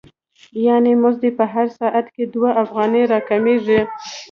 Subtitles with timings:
[0.65, 3.81] یانې مزد یې په هر ساعت کې دوه افغانۍ را کمېږي